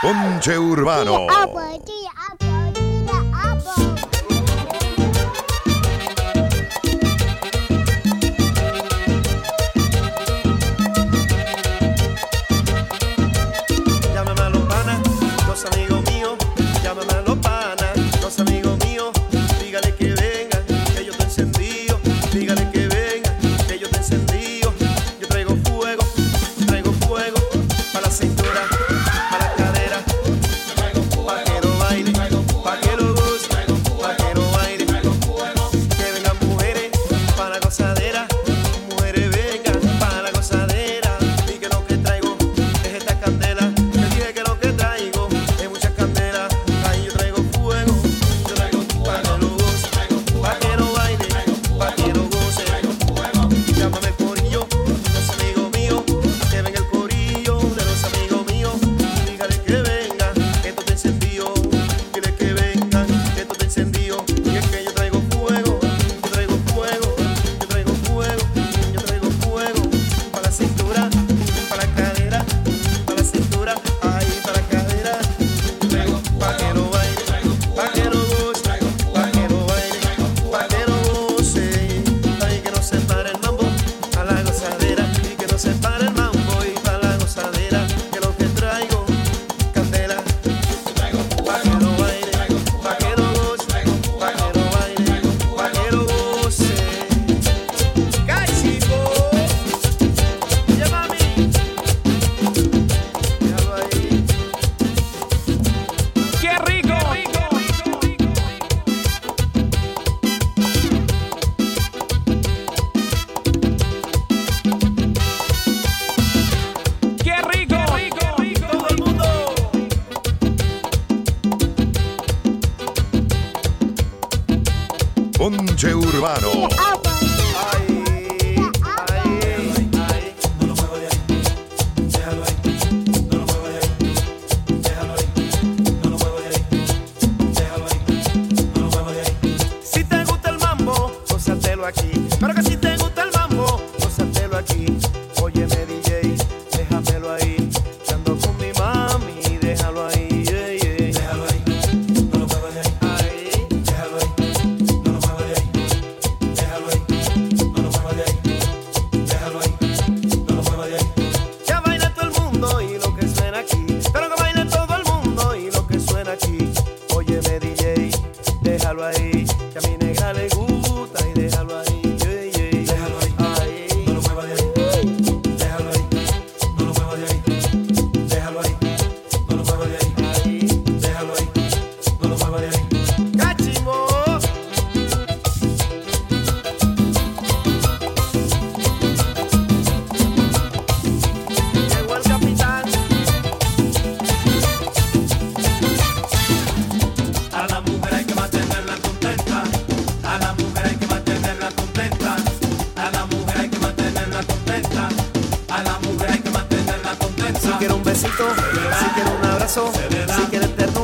[0.00, 1.26] Ponche Urbano.
[1.28, 1.80] Ah, pues,
[2.16, 2.47] ah, pues.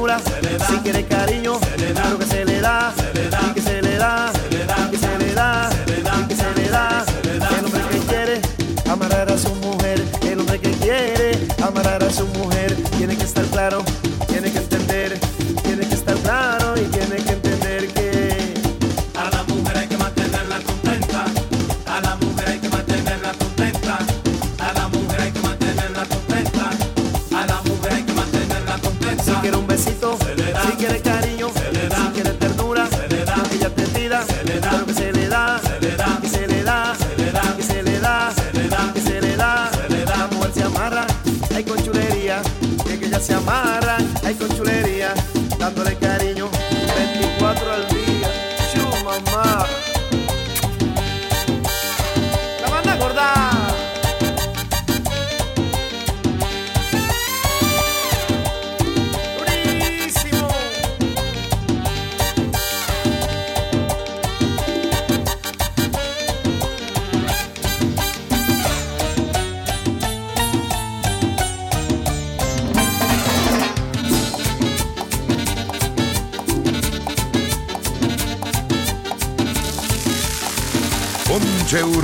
[0.05, 0.21] ternura,
[0.69, 1.59] si quiere cariño,
[1.95, 2.93] claro que se le da,
[3.51, 4.33] y que se le da,
[4.91, 5.71] que se le da,
[6.21, 7.05] y que se le da.
[7.59, 8.41] El hombre que quiere
[8.91, 13.45] amarrar a su mujer, el hombre que quiere amarrar a su mujer, tiene que estar
[13.47, 13.85] claro.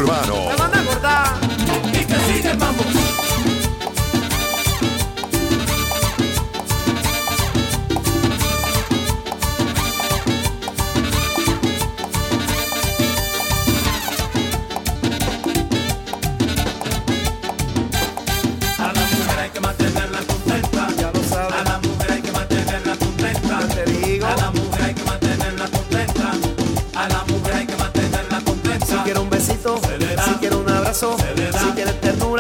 [0.01, 0.49] urbano.
[0.49, 1.41] La banda y.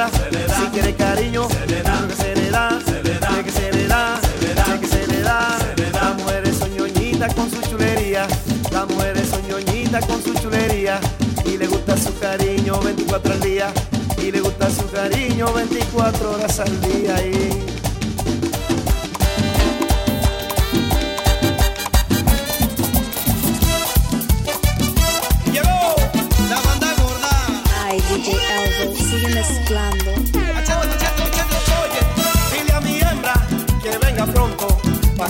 [0.08, 1.47] Si quiere cariño,
[1.82, 2.79] claro que se le da.
[2.81, 5.58] Sé que se le da, sé que se le da.
[5.93, 8.26] Las mujeres son ñoñitas con su chulería.
[8.73, 11.00] Las mujeres son ñoñitas con su chulería.
[11.44, 13.73] Y le gusta su cariño 24 al día.
[14.17, 17.14] Y le gusta su cariño 24 horas al día.
[17.26, 17.69] Y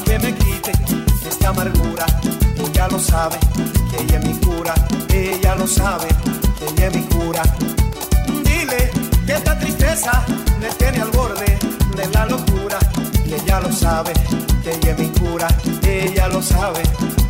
[0.05, 0.73] que me quite
[1.29, 2.07] esta amargura.
[2.57, 3.39] Ella lo sabe,
[3.91, 4.75] que ella es mi cura.
[5.13, 6.09] Ella lo sabe,
[6.59, 7.43] que ella es mi cura.
[8.45, 8.91] Dile
[9.27, 10.25] que esta tristeza
[10.61, 11.59] me tiene al borde
[11.97, 12.79] de la locura.
[13.25, 14.13] Y ella lo sabe,
[14.63, 15.49] que ella es mi cura.
[15.83, 16.83] Ella lo sabe,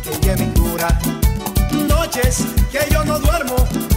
[0.03, 0.99] que ella es mi cura.
[1.87, 3.55] Noches que yo no duermo,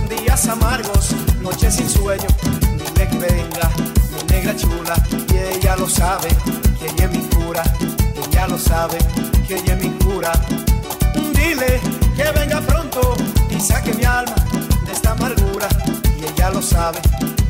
[0.09, 1.11] días amargos,
[1.41, 2.29] noches sin sueño.
[2.79, 3.71] Dile que venga,
[4.13, 4.95] mi negra chula,
[5.33, 6.29] y ella lo sabe,
[6.79, 7.63] que ella es mi cura.
[8.45, 8.99] Ella lo sabe,
[9.49, 10.31] que ella es mi cura.
[11.33, 11.81] Dile
[12.15, 13.15] que venga pronto
[13.49, 14.35] y saque mi alma
[14.85, 15.67] de esta amargura.
[16.21, 17.01] Y ella lo sabe,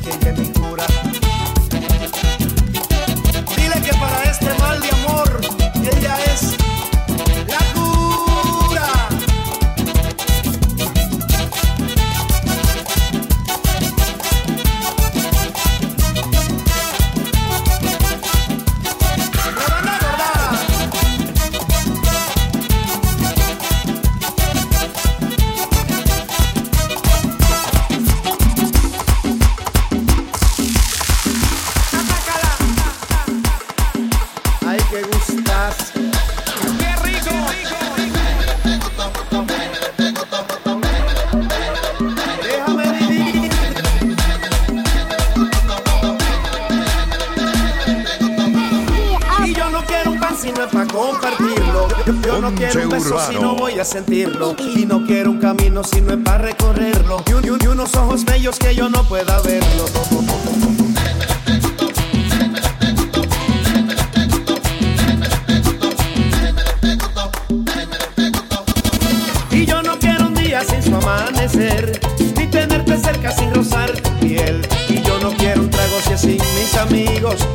[0.05, 0.87] que ella es mi cura.
[3.56, 5.41] Dile que para este mal de amor,
[5.82, 6.56] ella es
[53.96, 57.23] Y no quiero un camino si no es para recorrerlo.
[57.29, 59.85] Y un- y unos ojos bellos que yo no pueda verlo.
[69.50, 72.00] Y yo no quiero un día sin su amanecer,
[72.37, 74.67] ni tenerte cerca sin rozar tu piel.
[74.88, 77.47] Y yo no quiero un trago si es sin mis amigos,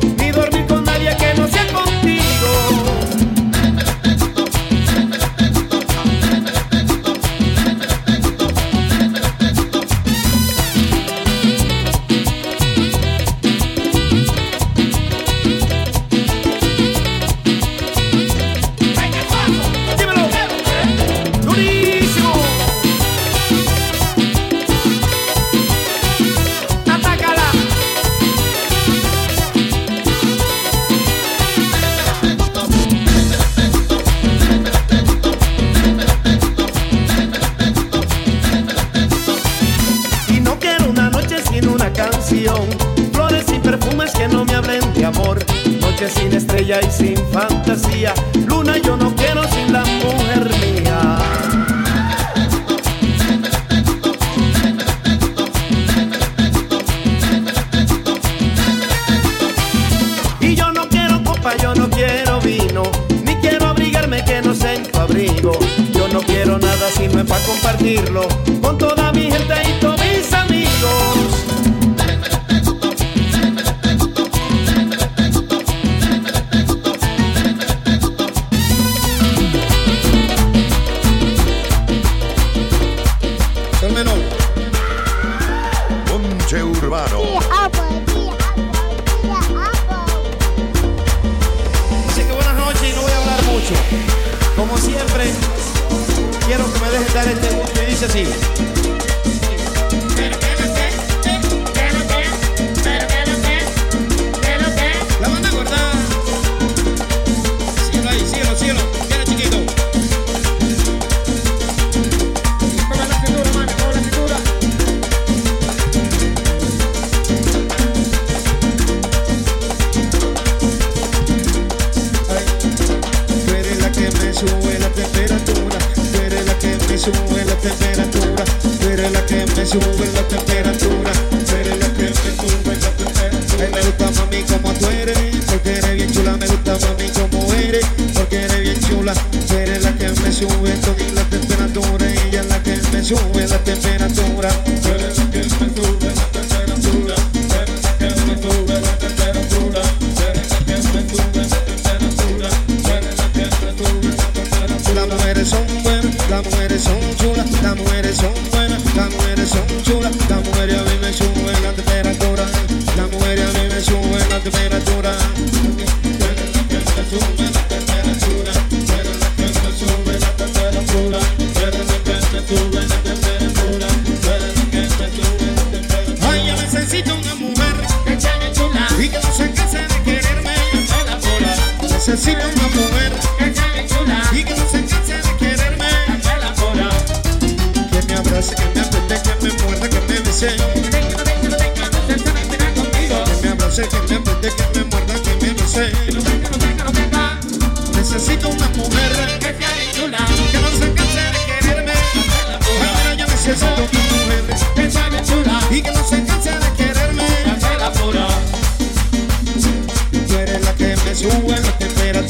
[67.29, 68.38] para compartirlo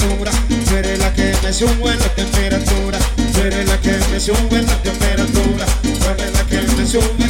[0.09, 0.31] altura.
[0.67, 2.99] Tú eres la que me sube la temperatura.
[3.33, 5.65] Tú eres la que me sube la temperatura.
[5.81, 7.25] Tú eres la que me sube.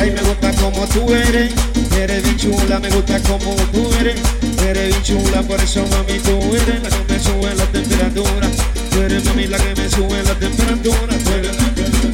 [0.00, 1.52] Ay, me gusta como tú eres.
[1.96, 4.16] Eres bien chula, me gusta como tú eres.
[4.64, 8.48] Eres bien chula, por eso mami tú eres la que me sube la temperatura.
[8.90, 11.18] Tú eres mami la que me sube la temperatura.
[11.24, 12.07] Tú eres la que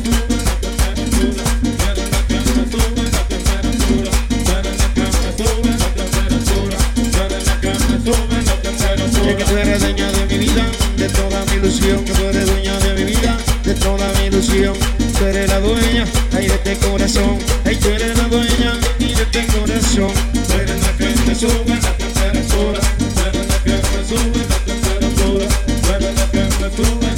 [9.24, 10.66] Que tú eres dueña de mi vida,
[10.98, 12.04] de toda mi ilusión.
[12.04, 14.74] Que tú eres dueña de mi vida, de toda mi ilusión.
[15.18, 16.04] Tú eres la dueña,
[16.36, 17.38] ahí de este corazón.
[17.64, 20.12] Ay, tú eres la dueña y de este corazón.
[20.32, 22.80] Tú eres la que me sube la temperatura.
[22.98, 25.46] Tú eres la que me sube la temperatura.
[25.82, 27.13] Tú eres la que me sube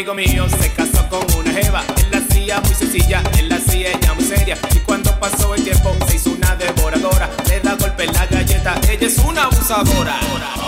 [0.00, 1.84] amigo mío se casó con una jeva.
[1.98, 4.56] Él la hacía muy sencilla, él la hacía ella muy seria.
[4.74, 7.28] Y cuando pasó el tiempo se hizo una devoradora.
[7.48, 10.18] Le da golpe en la galleta, ella es una abusadora.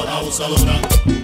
[0.07, 1.22] Abusadora.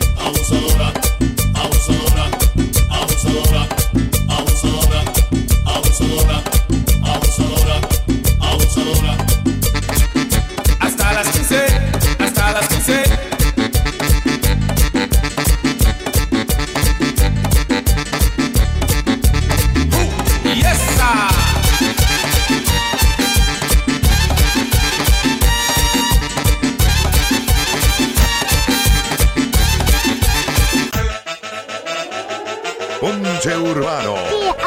[33.38, 34.57] Ponche Urbano.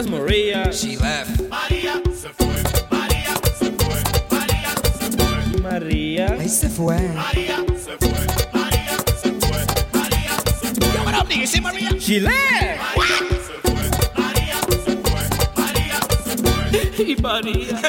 [0.00, 0.72] was Maria.
[0.72, 1.42] She left.
[1.50, 2.46] Maria se fue.
[2.90, 4.00] Maria se fue.
[4.30, 5.60] Maria se fue.
[5.60, 6.36] Maria.
[6.40, 6.96] Ay, se fue.
[7.12, 8.26] Maria se fue.
[8.54, 9.60] Maria se fue.
[9.92, 10.94] Maria se fue.
[10.94, 11.46] Yo, what up, nigga?
[11.46, 11.90] Say Maria.
[12.00, 12.80] She left.
[12.96, 13.84] Maria se fue.
[14.16, 15.24] Maria se fue.
[15.60, 17.04] Maria se fue.
[17.04, 17.80] Y Maria.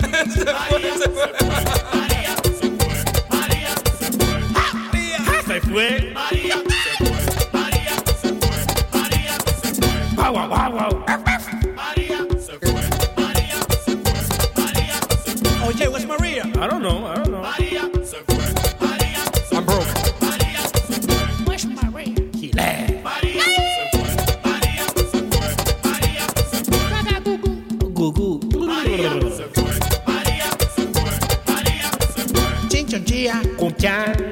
[0.70, 1.32] Maria se fue.
[1.94, 2.98] Maria se fue.
[3.30, 4.36] Maria se fue.
[5.14, 5.90] Maria se fue.
[9.00, 10.00] Maria se fue.
[10.18, 11.31] Wow, wow, wow, wow.
[16.62, 17.08] I don't know.
[17.08, 17.42] I don't know.
[19.52, 19.88] I'm broke.
[21.48, 22.16] Where's Maria?
[22.36, 22.92] He laughed.
[32.70, 34.32] Chinchonchia, Kunchan.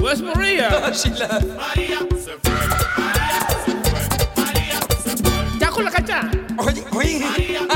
[0.00, 0.70] Where's Maria?
[0.72, 1.46] Oh, she laughed.
[1.46, 2.00] Maria.
[4.38, 4.80] Maria.
[4.80, 4.80] Maria.
[6.56, 6.88] Maria.
[6.90, 7.73] Maria.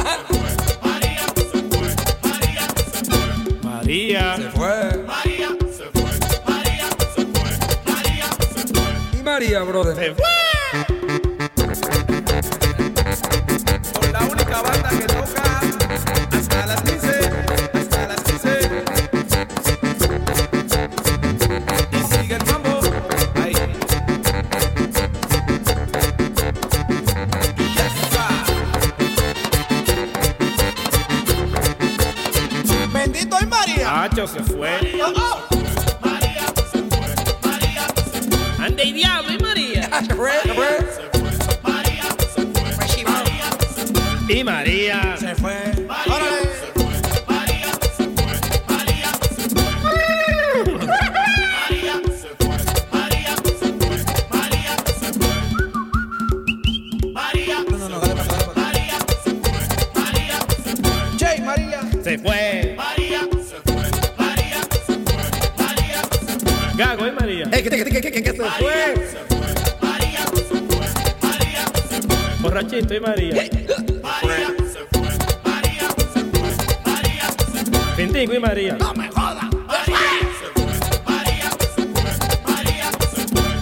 [3.88, 4.37] Cacha.
[4.37, 5.03] Oye, oye.
[5.07, 5.48] María.
[5.74, 6.11] Se fue.
[9.18, 9.96] Y María, brother.
[9.96, 10.48] Se fue.
[44.29, 45.17] Y María.
[45.19, 45.55] Se fue.
[46.07, 46.49] Órale.
[57.71, 58.81] No, no, no, dale, dale, dale.
[61.19, 61.81] Jay, María.
[62.03, 62.77] Se fue.
[66.77, 67.45] Gago y María.
[67.53, 68.95] Eh, que, que, que, que, que, que se fue.
[72.41, 73.51] Borrachito y María.
[78.19, 78.77] Pintico y María.
[78.81, 79.49] No me jodan.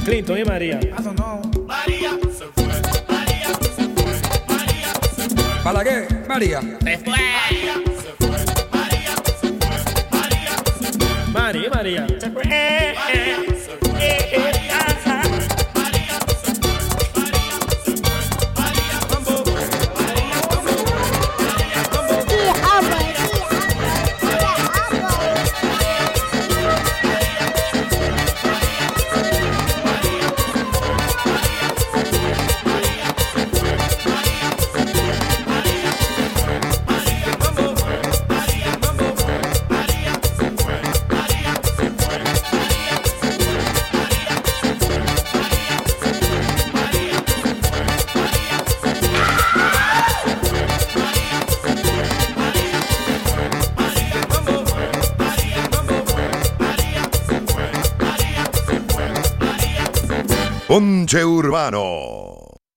[0.06, 0.80] Clinton y María.
[0.80, 1.42] I don't know.
[5.62, 6.62] Balaguer, María.
[6.62, 7.14] Se fue.
[11.32, 12.06] María y María.
[12.18, 13.55] Se fue.
[61.06, 61.85] Ponche Urbano.